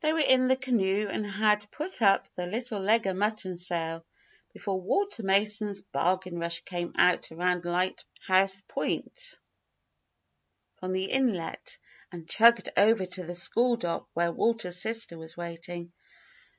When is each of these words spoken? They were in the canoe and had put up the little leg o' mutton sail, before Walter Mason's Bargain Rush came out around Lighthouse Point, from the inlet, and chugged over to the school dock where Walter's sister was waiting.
They 0.00 0.12
were 0.12 0.20
in 0.20 0.48
the 0.48 0.56
canoe 0.58 1.08
and 1.10 1.24
had 1.24 1.66
put 1.70 2.02
up 2.02 2.28
the 2.34 2.44
little 2.44 2.78
leg 2.78 3.06
o' 3.06 3.14
mutton 3.14 3.56
sail, 3.56 4.04
before 4.52 4.78
Walter 4.78 5.22
Mason's 5.22 5.80
Bargain 5.80 6.38
Rush 6.38 6.60
came 6.62 6.92
out 6.98 7.32
around 7.32 7.64
Lighthouse 7.64 8.60
Point, 8.68 9.38
from 10.78 10.92
the 10.92 11.04
inlet, 11.06 11.78
and 12.12 12.28
chugged 12.28 12.68
over 12.76 13.06
to 13.06 13.22
the 13.24 13.34
school 13.34 13.76
dock 13.76 14.10
where 14.12 14.30
Walter's 14.30 14.76
sister 14.78 15.16
was 15.16 15.38
waiting. 15.38 15.90